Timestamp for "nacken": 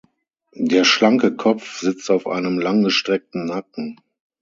3.45-4.01